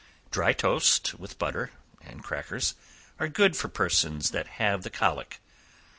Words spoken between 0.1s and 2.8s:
Dry toast without butter, and crackers,